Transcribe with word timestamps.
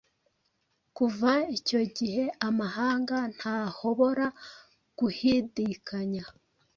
Kuva 0.97 1.31
icyo 1.57 1.81
gihe 1.97 2.23
Amahanga 2.47 3.17
ntahobora 3.35 4.25
guhidikanya 4.99 6.23